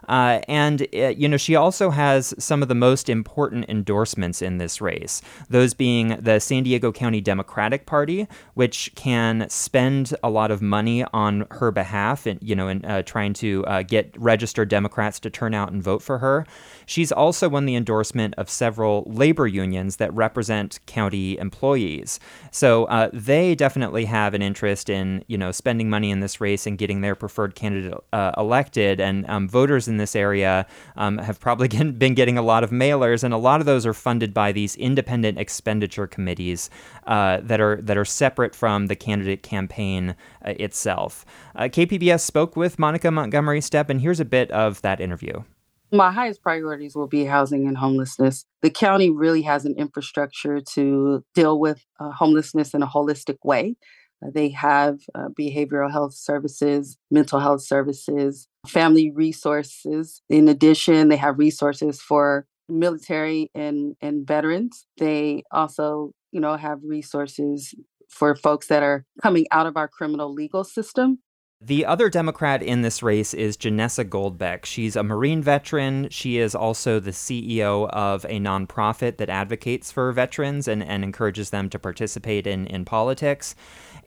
Uh, 0.10 0.42
and, 0.48 0.88
uh, 0.94 1.10
you 1.10 1.28
know, 1.28 1.38
she 1.38 1.56
also 1.56 1.92
has 1.92 2.34
some 2.40 2.64
of 2.64 2.68
the 2.68 2.76
most 2.76 3.10
important 3.10 3.66
endorsements 3.70 4.42
in 4.42 4.58
this 4.58 4.82
race, 4.82 5.22
those 5.50 5.76
being 5.76 6.18
the 6.20 6.40
San 6.40 6.64
Diego 6.64 6.92
County 6.92 7.22
Democratic 7.22 7.86
Party, 7.86 8.28
which 8.56 8.92
can 8.96 9.48
spend 9.50 10.16
a 10.24 10.30
lot 10.30 10.50
of 10.50 10.62
money 10.62 11.06
on 11.14 11.46
her 11.52 11.72
behalf, 11.72 12.26
and, 12.26 12.40
you 12.42 12.56
know, 12.56 12.68
in 12.68 12.84
uh, 12.86 13.04
trying 13.04 13.34
to 13.34 13.64
uh, 13.68 13.84
get 13.84 14.14
registered 14.18 14.68
Democrats 14.68 15.20
to 15.20 15.30
turn 15.30 15.54
out 15.54 15.72
and 15.72 15.84
vote 15.84 16.02
for 16.02 16.18
her. 16.18 16.46
She's 16.90 17.12
also 17.12 17.48
won 17.48 17.66
the 17.66 17.76
endorsement 17.76 18.34
of 18.36 18.50
several 18.50 19.04
labor 19.06 19.46
unions 19.46 19.98
that 19.98 20.12
represent 20.12 20.80
county 20.88 21.38
employees. 21.38 22.20
So 22.50 22.86
uh, 22.86 23.12
they 23.14 23.54
definitely 23.54 24.06
have 24.06 24.34
an 24.34 24.42
interest 24.42 24.90
in, 24.90 25.24
you 25.28 25.38
know, 25.38 25.52
spending 25.52 25.88
money 25.88 26.10
in 26.10 26.20
this 26.20 26.42
race 26.42 26.66
and 26.66 26.80
getting 26.80 27.02
their 27.02 27.14
preferred 27.14 27.54
candidate 27.54 27.94
uh, 28.12 28.32
elected. 28.38 29.00
And 29.00 29.30
um, 29.30 29.48
voters 29.48 29.88
in 29.88 29.98
this 29.98 30.16
area 30.16 30.66
um, 30.96 31.20
have 31.20 31.40
probably 31.40 31.68
been 31.92 32.16
getting 32.16 32.40
a 32.40 32.42
lot 32.42 32.64
of 32.64 32.72
mailers, 32.72 33.24
and 33.24 33.36
a 33.36 33.38
lot 33.38 33.60
of 33.60 33.68
those 33.68 33.86
are 33.86 33.94
funded 33.94 34.34
by 34.34 34.52
these 34.52 34.76
independent 34.76 35.38
expenditure 35.38 36.08
committees 36.08 36.72
uh, 37.06 37.40
that 37.44 37.62
are 37.62 37.80
that 37.84 37.98
are 37.98 38.06
separate 38.06 38.56
from 38.56 38.88
the 38.88 38.96
candidate 38.96 39.44
campaign 39.44 40.16
uh, 40.44 40.56
itself. 40.58 41.24
Uh, 41.56 41.66
KPBS 41.66 42.22
spoke 42.22 42.56
with 42.56 42.80
Monica 42.80 43.12
Montgomery 43.12 43.62
Steppe, 43.62 43.92
and 43.92 44.02
here's 44.02 44.20
a 44.20 44.26
bit 44.26 44.50
of 44.50 44.82
that 44.82 45.00
interview. 45.00 45.44
My 45.92 46.12
highest 46.12 46.44
priorities 46.44 46.96
will 46.96 47.08
be 47.08 47.26
housing 47.26 47.68
and 47.68 47.78
homelessness. 47.78 48.46
The 48.62 48.70
county 48.70 49.10
really 49.10 49.42
has 49.44 49.66
an 49.66 49.76
infrastructure 49.76 50.62
to 50.74 51.24
deal 51.34 51.60
with 51.60 51.84
uh, 52.00 52.12
homelessness 52.12 52.74
in 52.74 52.84
a 52.84 52.88
holistic 52.88 53.38
way. 53.44 53.76
Uh, 54.24 54.30
they 54.34 54.50
have 54.50 55.00
uh, 55.16 55.30
behavioral 55.40 55.92
health 55.92 56.14
services, 56.14 56.98
mental 57.10 57.40
health 57.40 57.62
services, 57.64 58.48
family 58.68 59.12
resources. 59.12 60.22
In 60.30 60.48
addition, 60.48 61.08
they 61.08 61.18
have 61.18 61.40
resources 61.40 62.02
for 62.02 62.46
military 62.68 63.50
and, 63.56 63.96
and 64.00 64.28
veterans. 64.28 64.86
They 64.98 65.44
also, 65.52 66.12
you 66.32 66.40
know, 66.40 66.56
have 66.56 66.80
resources 66.84 67.74
for 68.10 68.36
folks 68.36 68.68
that 68.68 68.84
are 68.84 69.06
coming 69.24 69.48
out 69.52 69.66
of 69.66 69.78
our 69.78 69.88
criminal 69.88 70.34
legal 70.34 70.64
system 70.64 71.20
the 71.62 71.86
other 71.86 72.10
Democrat 72.10 72.64
in 72.64 72.84
this 72.84 73.04
race 73.04 73.34
is 73.34 73.58
Janessa 73.58 74.06
Goldbeck. 74.06 74.64
She's 74.64 74.96
a 74.96 75.04
Marine 75.04 75.44
veteran. 75.44 76.08
She 76.10 76.38
is 76.38 76.56
also 76.56 77.02
the 77.02 77.12
CEO 77.12 77.90
of 77.90 78.24
a 78.26 78.40
nonprofit 78.40 79.18
that 79.18 79.30
advocates 79.30 79.92
for 79.92 80.14
veterans 80.14 80.70
and, 80.70 80.82
and 80.82 81.04
encourages 81.04 81.50
them 81.50 81.70
to 81.72 81.78
participate 81.78 82.48
in, 82.48 82.66
in 82.68 82.86
politics. 82.86 83.56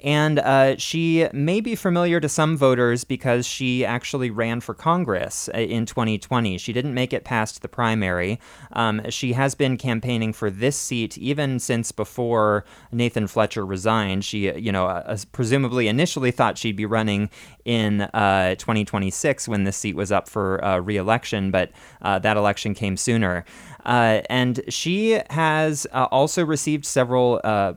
And 0.02 0.40
uh, 0.40 0.76
she 0.78 1.28
may 1.32 1.60
be 1.60 1.76
familiar 1.76 2.20
to 2.20 2.28
some 2.28 2.56
voters 2.56 3.04
because 3.04 3.46
she 3.46 3.84
actually 3.84 4.30
ran 4.30 4.60
for 4.60 4.74
Congress 4.74 5.48
uh, 5.54 5.58
in 5.58 5.86
2020. 5.86 6.58
She 6.58 6.72
didn't 6.72 6.94
make 6.94 7.12
it 7.12 7.22
past 7.22 7.62
the 7.62 7.68
primary. 7.68 8.40
Um, 8.72 9.08
she 9.10 9.34
has 9.34 9.54
been 9.54 9.76
campaigning 9.76 10.32
for 10.32 10.50
this 10.50 10.76
seat 10.76 11.16
even 11.18 11.60
since 11.60 11.92
before 11.92 12.64
Nathan 12.90 13.28
Fletcher 13.28 13.64
resigned. 13.64 14.24
She, 14.24 14.52
you 14.58 14.72
know, 14.72 14.86
uh, 14.86 15.16
presumably 15.30 15.86
initially 15.86 16.32
thought 16.32 16.58
she'd 16.58 16.76
be 16.76 16.86
running 16.86 17.30
in 17.64 18.02
uh, 18.02 18.54
2026 18.56 19.46
when 19.48 19.64
this 19.64 19.76
seat 19.76 19.94
was 19.94 20.10
up 20.10 20.28
for 20.28 20.64
uh, 20.64 20.78
reelection, 20.78 21.50
but 21.50 21.70
that 22.00 22.36
election 22.36 22.74
came 22.74 22.96
sooner. 22.96 23.44
Uh, 23.84 24.22
and 24.30 24.60
she 24.68 25.20
has 25.30 25.86
uh, 25.92 26.06
also 26.10 26.44
received 26.44 26.84
several 26.84 27.40
uh, 27.44 27.72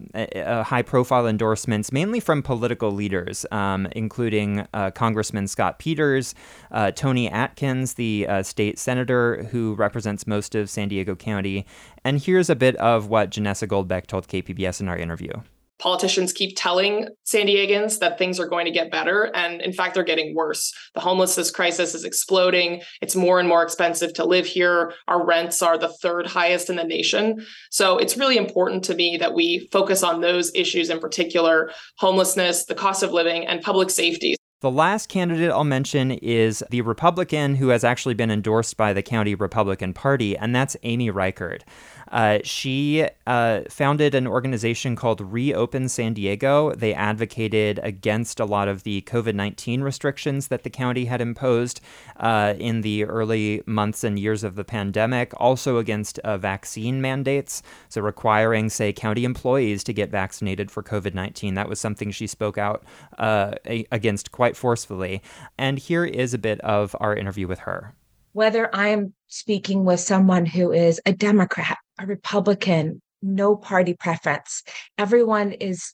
high 0.64 0.82
profile 0.82 1.28
endorsements, 1.28 1.92
mainly 1.92 2.20
from 2.20 2.44
political 2.44 2.92
leaders, 2.92 3.46
um, 3.52 3.88
including 3.94 4.68
uh, 4.74 4.92
Congressman 4.92 5.48
Scott 5.48 5.80
Peters, 5.80 6.36
uh, 6.72 6.92
Toni 6.92 7.30
Atkins, 7.30 7.96
the 7.96 8.28
uh, 8.28 8.44
state 8.44 8.78
senator 8.78 9.44
who 9.52 9.74
represents 9.76 10.28
most 10.28 10.56
of 10.56 10.70
San 10.70 10.90
Diego 10.90 11.16
County. 11.16 11.66
And 12.04 12.22
here's 12.22 12.50
a 12.50 12.56
bit 12.56 12.76
of 12.78 13.08
what 13.08 13.32
Janessa 13.32 13.68
Goldbeck 13.68 14.08
told 14.08 14.28
KPBS 14.28 14.82
in 14.82 14.88
our 14.88 14.98
interview 14.98 15.32
politicians 15.80 16.32
keep 16.32 16.56
telling 16.56 17.08
San 17.24 17.48
Diegans 17.48 18.00
that 18.00 18.18
things 18.18 18.40
are 18.40 18.48
going 18.48 18.66
to 18.66 18.72
get 18.72 18.92
better. 18.92 19.30
And 19.36 19.62
in 19.62 19.74
fact, 19.74 19.94
they're 19.94 20.04
getting 20.04 20.36
worse. 20.36 20.74
The 20.94 21.02
homelessness 21.02 21.52
crisis 21.52 21.94
is 21.94 22.04
exploding. 22.04 22.82
It's 23.02 23.16
more 23.16 23.40
and 23.40 23.50
more 23.50 23.64
expensive 23.64 24.14
to 24.14 24.26
live 24.26 24.46
here. 24.46 24.94
Our 25.08 25.26
rents 25.26 25.62
are 25.62 25.78
the 25.78 25.94
third 26.02 26.28
highest 26.28 26.70
in 26.70 26.76
the 26.76 26.84
nation. 26.84 27.46
So 27.72 27.98
it's 27.98 28.18
really 28.18 28.38
important 28.38 28.84
to 28.86 28.96
me 28.96 29.18
that 29.20 29.34
we 29.34 29.68
focus 29.72 30.04
on 30.04 30.22
those 30.22 30.52
issues 30.56 30.90
in 30.90 31.00
particular 31.00 31.72
homelessness, 31.98 32.66
the 32.66 32.76
cost 32.76 33.04
of 33.04 33.12
living, 33.12 33.46
and 33.46 33.62
public 33.62 33.90
safety. 33.90 34.36
The 34.62 34.72
last 34.72 35.10
candidate 35.10 35.52
I'll 35.52 35.64
mention 35.64 36.12
is 36.12 36.64
the 36.72 36.82
Republican 36.82 37.56
who 37.56 37.68
has 37.68 37.84
actually 37.84 38.16
been 38.16 38.32
endorsed 38.32 38.78
by 38.78 38.94
the 38.94 39.04
county 39.04 39.36
Republican 39.36 39.94
Party, 39.94 40.36
and 40.36 40.56
that's 40.56 40.78
Amy 40.82 41.12
Reichert. 41.12 41.64
Uh, 42.12 42.40
she 42.44 43.08
uh, 43.28 43.62
founded 43.70 44.16
an 44.16 44.28
organization 44.28 44.96
called 44.96 45.22
Reopen 45.22 45.90
San 45.90 46.14
Diego. 46.14 46.74
They 46.74 46.94
advocated 46.94 47.80
against 47.84 48.40
a 48.40 48.46
lot 48.46 48.68
of 48.68 48.84
the 48.84 49.02
COVID 49.02 49.36
19 49.36 49.82
restrictions 49.82 50.48
that 50.48 50.64
the 50.64 50.70
county 50.70 51.06
had 51.06 51.22
imposed 51.22 51.82
uh, 52.18 52.54
in 52.58 52.82
the 52.82 53.06
early 53.06 53.62
months 53.66 54.04
and 54.04 54.20
years 54.20 54.44
of 54.44 54.56
the 54.56 54.64
pandemic, 54.64 55.34
also 55.38 55.78
against 55.78 56.20
uh, 56.20 56.38
vaccine 56.38 57.02
mandates. 57.02 57.62
So, 57.90 58.02
requiring, 58.02 58.70
say, 58.70 58.94
county 58.94 59.24
employees 59.24 59.84
to 59.86 59.94
get 59.94 60.10
vaccinated 60.10 60.72
for 60.72 60.84
COVID 60.84 61.14
19. 61.14 61.56
That 61.56 61.70
was 61.70 61.80
something 61.80 62.12
she 62.12 62.28
spoke 62.28 62.58
out 62.58 62.84
uh, 63.18 63.56
against 63.92 64.32
quite 64.32 64.56
forcefully. 64.56 65.22
And 65.58 65.80
here 65.80 66.06
is 66.06 66.34
a 66.34 66.38
bit 66.38 66.60
of 66.62 66.96
our 67.00 67.16
interview 67.16 67.48
with 67.48 67.60
her 67.60 67.96
whether 68.36 68.70
I'm 68.76 69.14
speaking 69.28 69.86
with 69.86 70.02
someone 70.02 70.46
who 70.46 70.74
is 70.74 71.00
a 71.06 71.14
Democrat, 71.14 71.78
a 72.00 72.06
Republican, 72.06 73.02
no 73.22 73.56
party 73.56 73.94
preference, 73.94 74.64
everyone 74.98 75.54
is 75.54 75.94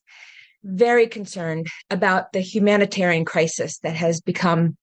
very 0.63 1.07
concerned 1.07 1.67
about 1.89 2.33
the 2.33 2.39
humanitarian 2.39 3.25
crisis 3.25 3.79
that 3.79 3.95
has 3.95 4.21
become 4.21 4.77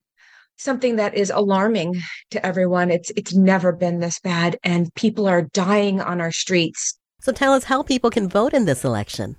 something 0.57 0.97
that 0.97 1.15
is 1.15 1.31
alarming 1.31 1.95
to 2.31 2.45
everyone. 2.45 2.91
It's 2.91 3.11
it's 3.17 3.35
never 3.35 3.73
been 3.73 4.01
this 4.01 4.19
bad 4.19 4.59
and 4.65 4.93
people 4.95 5.29
are 5.29 5.43
dying 5.43 6.01
on 6.01 6.21
our 6.21 6.33
streets. 6.33 6.99
So 7.21 7.33
tell 7.33 7.53
us 7.53 7.65
how 7.65 7.83
people 7.83 8.11
can 8.11 8.29
vote 8.29 8.53
in 8.53 8.65
this 8.65 8.85
election. 8.85 9.37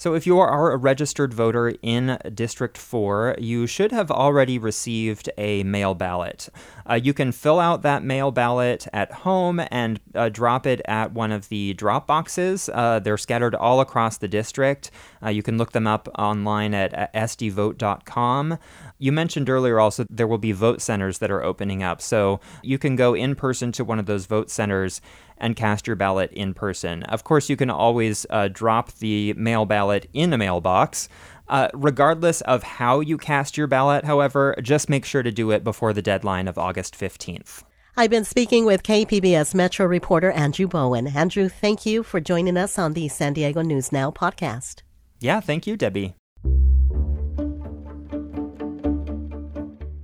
So, 0.00 0.14
if 0.14 0.26
you 0.26 0.38
are 0.38 0.72
a 0.72 0.78
registered 0.78 1.34
voter 1.34 1.74
in 1.82 2.18
District 2.32 2.78
4, 2.78 3.36
you 3.38 3.66
should 3.66 3.92
have 3.92 4.10
already 4.10 4.58
received 4.58 5.28
a 5.36 5.62
mail 5.64 5.94
ballot. 5.94 6.48
Uh, 6.88 6.94
you 6.94 7.12
can 7.12 7.32
fill 7.32 7.60
out 7.60 7.82
that 7.82 8.02
mail 8.02 8.30
ballot 8.30 8.88
at 8.94 9.12
home 9.12 9.60
and 9.70 10.00
uh, 10.14 10.30
drop 10.30 10.66
it 10.66 10.80
at 10.86 11.12
one 11.12 11.30
of 11.30 11.50
the 11.50 11.74
drop 11.74 12.06
boxes. 12.06 12.70
Uh, 12.72 12.98
they're 12.98 13.18
scattered 13.18 13.54
all 13.54 13.82
across 13.82 14.16
the 14.16 14.26
district. 14.26 14.90
Uh, 15.22 15.28
you 15.28 15.42
can 15.42 15.58
look 15.58 15.72
them 15.72 15.86
up 15.86 16.08
online 16.18 16.72
at, 16.72 16.94
at 16.94 17.12
sdvote.com. 17.12 18.56
You 18.96 19.12
mentioned 19.12 19.50
earlier 19.50 19.78
also 19.78 20.06
there 20.08 20.26
will 20.26 20.38
be 20.38 20.52
vote 20.52 20.80
centers 20.80 21.18
that 21.18 21.30
are 21.30 21.42
opening 21.42 21.82
up. 21.82 22.00
So, 22.00 22.40
you 22.62 22.78
can 22.78 22.96
go 22.96 23.12
in 23.12 23.34
person 23.34 23.70
to 23.72 23.84
one 23.84 23.98
of 23.98 24.06
those 24.06 24.24
vote 24.24 24.48
centers 24.48 25.02
and 25.40 25.56
cast 25.56 25.86
your 25.86 25.96
ballot 25.96 26.30
in 26.32 26.54
person. 26.54 27.02
Of 27.04 27.24
course, 27.24 27.48
you 27.48 27.56
can 27.56 27.70
always 27.70 28.26
uh, 28.30 28.48
drop 28.52 28.92
the 28.94 29.32
mail 29.34 29.66
ballot 29.66 30.08
in 30.12 30.32
a 30.32 30.38
mailbox. 30.38 31.08
Uh, 31.48 31.68
regardless 31.74 32.42
of 32.42 32.62
how 32.62 33.00
you 33.00 33.18
cast 33.18 33.56
your 33.56 33.66
ballot, 33.66 34.04
however, 34.04 34.54
just 34.62 34.88
make 34.88 35.04
sure 35.04 35.24
to 35.24 35.32
do 35.32 35.50
it 35.50 35.64
before 35.64 35.92
the 35.92 36.02
deadline 36.02 36.46
of 36.46 36.56
August 36.56 36.94
15th. 36.94 37.64
I've 37.96 38.10
been 38.10 38.24
speaking 38.24 38.64
with 38.64 38.84
KPBS 38.84 39.52
Metro 39.52 39.84
reporter 39.84 40.30
Andrew 40.30 40.68
Bowen. 40.68 41.08
Andrew, 41.08 41.48
thank 41.48 41.84
you 41.84 42.04
for 42.04 42.20
joining 42.20 42.56
us 42.56 42.78
on 42.78 42.92
the 42.92 43.08
San 43.08 43.32
Diego 43.32 43.62
News 43.62 43.90
Now 43.90 44.12
podcast. 44.12 44.82
Yeah, 45.18 45.40
thank 45.40 45.66
you, 45.66 45.76
Debbie. 45.76 46.14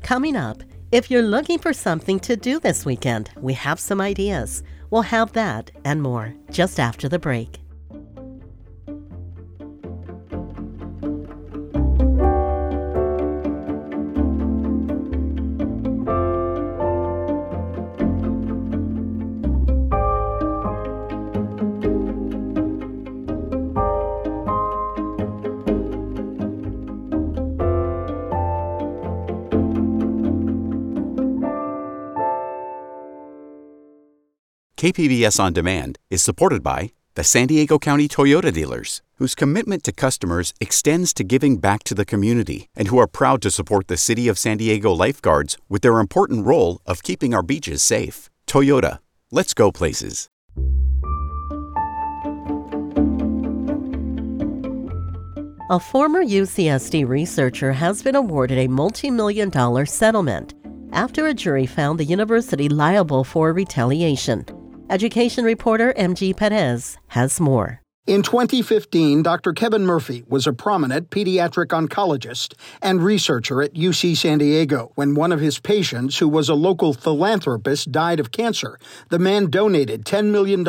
Coming 0.02 0.36
up, 0.36 0.62
if 0.92 1.10
you're 1.10 1.22
looking 1.22 1.58
for 1.58 1.72
something 1.72 2.20
to 2.20 2.36
do 2.36 2.60
this 2.60 2.84
weekend, 2.84 3.30
we 3.40 3.54
have 3.54 3.80
some 3.80 4.00
ideas. 4.00 4.62
We'll 4.90 5.02
have 5.02 5.32
that 5.32 5.70
and 5.84 6.02
more 6.02 6.34
just 6.50 6.78
after 6.80 7.08
the 7.08 7.18
break. 7.18 7.60
KPBS 34.86 35.40
On 35.40 35.52
Demand 35.52 35.98
is 36.10 36.22
supported 36.22 36.62
by 36.62 36.92
the 37.16 37.24
San 37.24 37.48
Diego 37.48 37.76
County 37.76 38.06
Toyota 38.06 38.52
dealers, 38.52 39.02
whose 39.14 39.34
commitment 39.34 39.82
to 39.82 39.90
customers 39.90 40.54
extends 40.60 41.12
to 41.14 41.24
giving 41.24 41.56
back 41.56 41.82
to 41.82 41.92
the 41.92 42.04
community 42.04 42.68
and 42.76 42.86
who 42.86 42.96
are 42.96 43.08
proud 43.08 43.42
to 43.42 43.50
support 43.50 43.88
the 43.88 43.96
City 43.96 44.28
of 44.28 44.38
San 44.38 44.58
Diego 44.58 44.92
lifeguards 44.92 45.58
with 45.68 45.82
their 45.82 45.98
important 45.98 46.46
role 46.46 46.80
of 46.86 47.02
keeping 47.02 47.34
our 47.34 47.42
beaches 47.42 47.82
safe. 47.82 48.30
Toyota, 48.46 49.00
let's 49.32 49.54
go 49.54 49.72
places. 49.72 50.28
A 55.68 55.80
former 55.80 56.22
UCSD 56.22 57.08
researcher 57.08 57.72
has 57.72 58.04
been 58.04 58.14
awarded 58.14 58.58
a 58.58 58.68
multi 58.68 59.10
million 59.10 59.50
dollar 59.50 59.84
settlement 59.84 60.54
after 60.92 61.26
a 61.26 61.34
jury 61.34 61.66
found 61.66 61.98
the 61.98 62.04
university 62.04 62.68
liable 62.68 63.24
for 63.24 63.52
retaliation. 63.52 64.46
Education 64.88 65.44
reporter 65.44 65.92
MG 65.98 66.36
Perez 66.36 66.96
has 67.08 67.40
more. 67.40 67.85
In 68.06 68.22
2015, 68.22 69.24
Dr. 69.24 69.52
Kevin 69.52 69.84
Murphy 69.84 70.22
was 70.28 70.46
a 70.46 70.52
prominent 70.52 71.10
pediatric 71.10 71.70
oncologist 71.70 72.54
and 72.80 73.02
researcher 73.02 73.62
at 73.62 73.74
UC 73.74 74.16
San 74.16 74.38
Diego. 74.38 74.92
When 74.94 75.16
one 75.16 75.32
of 75.32 75.40
his 75.40 75.58
patients, 75.58 76.18
who 76.18 76.28
was 76.28 76.48
a 76.48 76.54
local 76.54 76.94
philanthropist, 76.94 77.90
died 77.90 78.20
of 78.20 78.30
cancer, 78.30 78.78
the 79.08 79.18
man 79.18 79.50
donated 79.50 80.04
$10 80.04 80.30
million 80.30 80.64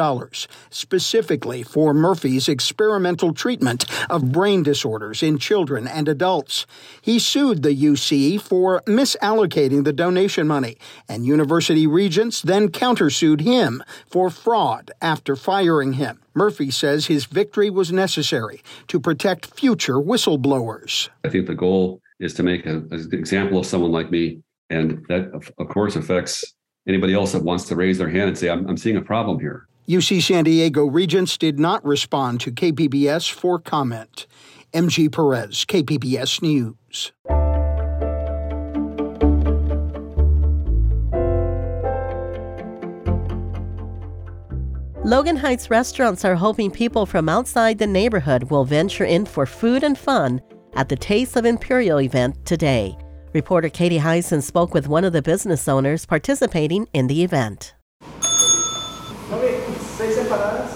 specifically 0.71 1.61
for 1.61 1.93
Murphy's 1.93 2.49
experimental 2.49 3.35
treatment 3.35 3.85
of 4.09 4.31
brain 4.31 4.63
disorders 4.63 5.21
in 5.21 5.37
children 5.37 5.85
and 5.85 6.07
adults. 6.07 6.65
He 7.03 7.19
sued 7.19 7.61
the 7.61 7.69
UC 7.69 8.41
for 8.41 8.81
misallocating 8.87 9.83
the 9.83 9.93
donation 9.93 10.47
money, 10.47 10.79
and 11.07 11.23
university 11.23 11.85
regents 11.85 12.41
then 12.41 12.69
countersued 12.69 13.41
him 13.41 13.83
for 14.07 14.31
fraud 14.31 14.89
after 15.03 15.35
firing 15.35 15.93
him. 15.93 16.23
Murphy 16.37 16.71
says 16.71 17.07
his 17.07 17.25
victory 17.25 17.69
was 17.69 17.91
necessary 17.91 18.61
to 18.87 18.99
protect 18.99 19.47
future 19.59 19.95
whistleblowers. 19.95 21.09
I 21.25 21.29
think 21.29 21.47
the 21.47 21.55
goal 21.55 22.01
is 22.19 22.33
to 22.35 22.43
make 22.43 22.65
an 22.65 22.87
example 23.11 23.59
of 23.59 23.65
someone 23.65 23.91
like 23.91 24.11
me. 24.11 24.41
And 24.69 25.05
that, 25.09 25.31
of, 25.33 25.51
of, 25.57 25.67
course, 25.69 25.95
affects 25.95 26.53
anybody 26.87 27.13
else 27.13 27.31
that 27.31 27.43
wants 27.43 27.65
to 27.65 27.75
raise 27.75 27.97
their 27.97 28.09
hand 28.09 28.29
and 28.29 28.37
say, 28.37 28.49
I'm, 28.49 28.67
I'm 28.67 28.77
seeing 28.77 28.97
a 28.97 29.01
problem 29.01 29.39
here. 29.39 29.67
UC 29.87 30.21
San 30.21 30.43
Diego 30.43 30.85
Regents 30.85 31.37
did 31.37 31.59
not 31.59 31.83
respond 31.85 32.41
to 32.41 32.51
KPBS 32.51 33.31
for 33.31 33.59
comment. 33.59 34.27
MG 34.73 35.09
Perez, 35.11 35.63
KPBS 35.65 36.41
News. 36.41 37.13
Logan 45.07 45.37
Heights 45.37 45.69
restaurants 45.69 46.25
are 46.25 46.35
hoping 46.35 46.69
people 46.69 47.05
from 47.05 47.29
outside 47.29 47.77
the 47.77 47.87
neighborhood 47.87 48.51
will 48.51 48.65
venture 48.65 49.05
in 49.05 49.25
for 49.25 49.45
food 49.45 49.81
and 49.81 49.97
fun 49.97 50.41
at 50.73 50.89
the 50.89 50.97
Taste 50.97 51.37
of 51.37 51.45
Imperial 51.45 52.01
event 52.01 52.35
today. 52.45 52.97
Reporter 53.31 53.69
Katie 53.69 53.99
Hyson 53.99 54.41
spoke 54.41 54.73
with 54.73 54.89
one 54.89 55.05
of 55.05 55.13
the 55.13 55.21
business 55.21 55.69
owners 55.69 56.05
participating 56.05 56.89
in 56.91 57.07
the 57.07 57.23
event. 57.23 57.73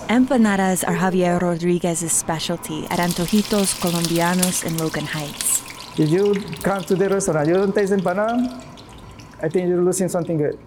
Empanadas 0.07 0.87
are 0.87 0.95
Javier 0.95 1.41
Rodriguez's 1.41 2.13
specialty 2.13 2.85
at 2.85 2.99
Antojitos 2.99 3.81
Colombianos 3.81 4.63
in 4.63 4.77
Logan 4.77 5.07
Heights. 5.07 5.61
If 5.99 6.09
you 6.09 6.35
come 6.63 6.85
to 6.85 6.95
the 6.95 7.09
restaurant, 7.09 7.49
you 7.49 7.55
don't 7.55 7.75
taste 7.75 7.91
empanada, 7.91 8.63
I 9.43 9.49
think 9.49 9.67
you're 9.67 9.81
losing 9.81 10.07
something 10.07 10.37
good. 10.37 10.57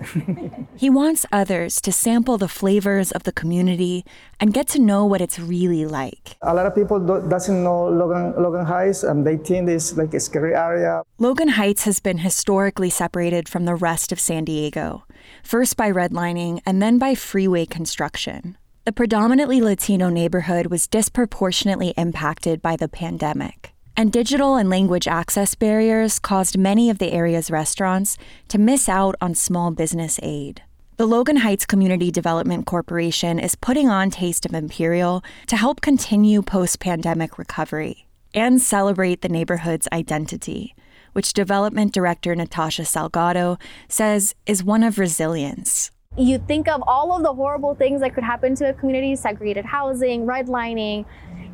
he 0.76 0.90
wants 0.90 1.24
others 1.30 1.80
to 1.82 1.92
sample 1.92 2.38
the 2.38 2.48
flavors 2.48 3.12
of 3.12 3.22
the 3.22 3.32
community 3.32 4.04
and 4.40 4.52
get 4.52 4.66
to 4.68 4.80
know 4.80 5.04
what 5.06 5.20
it's 5.20 5.38
really 5.38 5.86
like. 5.86 6.36
A 6.42 6.54
lot 6.54 6.66
of 6.66 6.74
people 6.74 6.98
do, 6.98 7.26
doesn't 7.28 7.62
know 7.62 7.88
Logan, 7.88 8.34
Logan 8.42 8.64
Heights. 8.64 9.04
and 9.04 9.26
they 9.26 9.36
think 9.36 9.68
it's 9.68 9.96
like 9.96 10.12
a 10.14 10.20
scary 10.20 10.54
area. 10.54 11.02
Logan 11.18 11.48
Heights 11.48 11.84
has 11.84 12.00
been 12.00 12.18
historically 12.18 12.90
separated 12.90 13.48
from 13.48 13.64
the 13.64 13.74
rest 13.74 14.10
of 14.10 14.18
San 14.18 14.44
Diego, 14.44 15.04
first 15.42 15.76
by 15.76 15.90
redlining 15.90 16.60
and 16.66 16.82
then 16.82 16.98
by 16.98 17.14
freeway 17.14 17.66
construction. 17.66 18.56
The 18.84 18.92
predominantly 18.92 19.60
Latino 19.60 20.10
neighborhood 20.10 20.66
was 20.66 20.86
disproportionately 20.86 21.94
impacted 21.96 22.60
by 22.60 22.76
the 22.76 22.88
pandemic 22.88 23.73
and 23.96 24.12
digital 24.12 24.56
and 24.56 24.68
language 24.68 25.06
access 25.06 25.54
barriers 25.54 26.18
caused 26.18 26.58
many 26.58 26.90
of 26.90 26.98
the 26.98 27.12
area's 27.12 27.50
restaurants 27.50 28.16
to 28.48 28.58
miss 28.58 28.88
out 28.88 29.14
on 29.20 29.34
small 29.34 29.70
business 29.70 30.18
aid. 30.22 30.62
The 30.96 31.06
Logan 31.06 31.38
Heights 31.38 31.66
Community 31.66 32.10
Development 32.10 32.66
Corporation 32.66 33.38
is 33.38 33.56
putting 33.56 33.88
on 33.88 34.10
Taste 34.10 34.46
of 34.46 34.54
Imperial 34.54 35.24
to 35.48 35.56
help 35.56 35.80
continue 35.80 36.42
post 36.42 36.78
pandemic 36.78 37.38
recovery 37.38 38.06
and 38.32 38.60
celebrate 38.60 39.20
the 39.20 39.28
neighborhood's 39.28 39.88
identity, 39.92 40.74
which 41.12 41.32
Development 41.32 41.92
Director 41.92 42.34
Natasha 42.34 42.82
Salgado 42.82 43.60
says 43.88 44.34
is 44.46 44.62
one 44.62 44.82
of 44.82 44.98
resilience. 44.98 45.90
You 46.16 46.38
think 46.38 46.68
of 46.68 46.82
all 46.86 47.16
of 47.16 47.24
the 47.24 47.34
horrible 47.34 47.74
things 47.74 48.00
that 48.00 48.14
could 48.14 48.22
happen 48.22 48.54
to 48.56 48.68
a 48.68 48.72
community 48.72 49.16
segregated 49.16 49.64
housing, 49.64 50.26
redlining, 50.26 51.06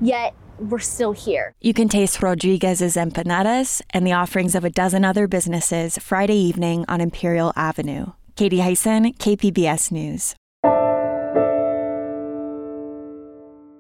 yet 0.03 0.35
we're 0.61 0.79
still 0.79 1.13
here. 1.13 1.55
You 1.61 1.73
can 1.73 1.89
taste 1.89 2.23
Rodriguez's 2.23 2.97
empanadas 2.97 3.83
and 3.91 4.07
the 4.07 4.13
offerings 4.13 4.55
of 4.55 4.65
a 4.65 4.71
dozen 4.71 5.05
other 5.05 5.27
businesses 5.27 5.99
Friday 5.99 6.37
evening 6.37 6.85
on 6.89 7.01
Imperial 7.01 7.53
Avenue. 7.57 8.13
Katie 8.37 8.61
Hyson, 8.61 9.13
KPBS 9.15 9.91
News. 9.91 10.35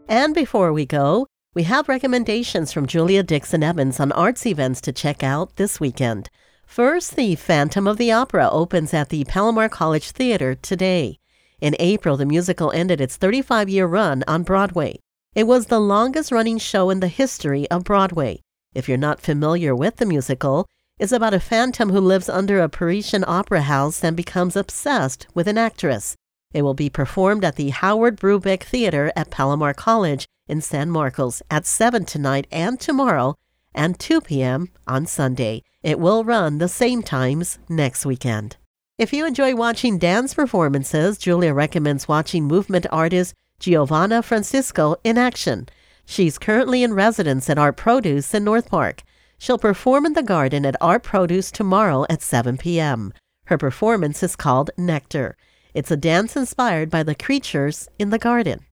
And 0.08 0.34
before 0.34 0.72
we 0.72 0.86
go, 0.86 1.26
we 1.54 1.62
have 1.64 1.88
recommendations 1.88 2.72
from 2.72 2.86
Julia 2.86 3.22
Dixon 3.22 3.62
Evans 3.62 4.00
on 4.00 4.12
arts 4.12 4.44
events 4.46 4.80
to 4.82 4.92
check 4.92 5.22
out 5.22 5.56
this 5.56 5.80
weekend. 5.80 6.30
First, 6.66 7.16
The 7.16 7.34
Phantom 7.34 7.86
of 7.86 7.96
the 7.96 8.12
Opera 8.12 8.48
opens 8.50 8.94
at 8.94 9.08
the 9.08 9.24
Palomar 9.24 9.68
College 9.68 10.10
Theater 10.10 10.54
today. 10.54 11.18
In 11.60 11.74
April, 11.78 12.16
the 12.16 12.26
musical 12.26 12.70
ended 12.72 13.00
its 13.00 13.16
35 13.16 13.68
year 13.68 13.86
run 13.86 14.24
on 14.28 14.42
Broadway. 14.42 14.98
It 15.32 15.46
was 15.46 15.66
the 15.66 15.78
longest 15.80 16.32
running 16.32 16.58
show 16.58 16.90
in 16.90 16.98
the 16.98 17.06
history 17.06 17.70
of 17.70 17.84
Broadway. 17.84 18.40
If 18.74 18.88
you're 18.88 18.98
not 18.98 19.20
familiar 19.20 19.76
with 19.76 19.96
the 19.96 20.06
musical, 20.06 20.66
it's 20.98 21.12
about 21.12 21.34
a 21.34 21.38
phantom 21.38 21.90
who 21.90 22.00
lives 22.00 22.28
under 22.28 22.60
a 22.60 22.68
Parisian 22.68 23.24
opera 23.28 23.62
house 23.62 24.02
and 24.02 24.16
becomes 24.16 24.56
obsessed 24.56 25.28
with 25.32 25.46
an 25.46 25.56
actress. 25.56 26.16
It 26.52 26.62
will 26.62 26.74
be 26.74 26.90
performed 26.90 27.44
at 27.44 27.54
the 27.54 27.68
Howard 27.68 28.16
Brubeck 28.16 28.64
Theater 28.64 29.12
at 29.14 29.30
Palomar 29.30 29.72
College 29.72 30.26
in 30.48 30.60
San 30.60 30.90
Marcos 30.90 31.42
at 31.48 31.64
7 31.64 32.04
tonight 32.06 32.48
and 32.50 32.80
tomorrow 32.80 33.36
and 33.72 34.00
2 34.00 34.22
p.m. 34.22 34.68
on 34.88 35.06
Sunday. 35.06 35.62
It 35.84 36.00
will 36.00 36.24
run 36.24 36.58
the 36.58 36.66
same 36.68 37.04
times 37.04 37.60
next 37.68 38.04
weekend. 38.04 38.56
If 38.98 39.12
you 39.12 39.24
enjoy 39.26 39.54
watching 39.54 39.96
dance 39.96 40.34
performances, 40.34 41.18
Julia 41.18 41.54
recommends 41.54 42.08
watching 42.08 42.46
movement 42.46 42.86
artist 42.90 43.32
Giovanna 43.60 44.22
Francisco 44.22 44.96
in 45.04 45.16
action. 45.16 45.68
She's 46.04 46.38
currently 46.38 46.82
in 46.82 46.94
residence 46.94 47.48
at 47.48 47.58
Art 47.58 47.76
Produce 47.76 48.34
in 48.34 48.42
North 48.42 48.68
Park. 48.68 49.02
She'll 49.38 49.58
perform 49.58 50.06
in 50.06 50.14
the 50.14 50.22
garden 50.22 50.66
at 50.66 50.76
Art 50.80 51.02
Produce 51.02 51.52
tomorrow 51.52 52.04
at 52.10 52.22
7 52.22 52.58
p.m. 52.58 53.12
Her 53.44 53.58
performance 53.58 54.22
is 54.22 54.34
called 54.34 54.70
Nectar. 54.76 55.36
It's 55.72 55.90
a 55.90 55.96
dance 55.96 56.36
inspired 56.36 56.90
by 56.90 57.02
the 57.02 57.14
creatures 57.14 57.88
in 57.98 58.10
the 58.10 58.18
garden. 58.18 58.66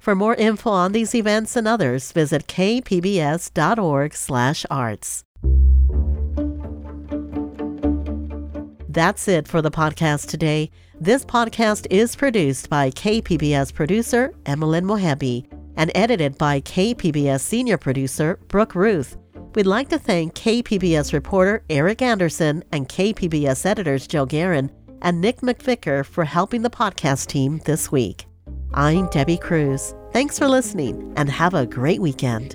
For 0.00 0.16
more 0.16 0.34
info 0.34 0.70
on 0.70 0.92
these 0.92 1.14
events 1.14 1.54
and 1.54 1.68
others, 1.68 2.10
visit 2.10 2.48
kpbs.org/arts. 2.48 5.24
That's 8.88 9.28
it 9.28 9.48
for 9.48 9.62
the 9.62 9.70
podcast 9.70 10.28
today. 10.28 10.70
This 11.02 11.24
podcast 11.24 11.88
is 11.90 12.14
produced 12.14 12.70
by 12.70 12.90
KPBS 12.90 13.74
producer 13.74 14.32
Emmeline 14.46 14.84
Mohebi 14.84 15.44
and 15.74 15.90
edited 15.96 16.38
by 16.38 16.60
KPBS 16.60 17.40
senior 17.40 17.76
producer 17.76 18.38
Brooke 18.46 18.76
Ruth. 18.76 19.16
We'd 19.56 19.66
like 19.66 19.88
to 19.88 19.98
thank 19.98 20.34
KPBS 20.34 21.12
reporter 21.12 21.64
Eric 21.68 22.02
Anderson 22.02 22.62
and 22.70 22.88
KPBS 22.88 23.66
editors 23.66 24.06
Joe 24.06 24.26
Guerin 24.26 24.70
and 25.00 25.20
Nick 25.20 25.40
McVicker 25.40 26.06
for 26.06 26.24
helping 26.24 26.62
the 26.62 26.70
podcast 26.70 27.26
team 27.26 27.60
this 27.64 27.90
week. 27.90 28.26
I'm 28.72 29.08
Debbie 29.08 29.38
Cruz. 29.38 29.96
Thanks 30.12 30.38
for 30.38 30.46
listening 30.46 31.14
and 31.16 31.28
have 31.28 31.54
a 31.54 31.66
great 31.66 32.00
weekend. 32.00 32.54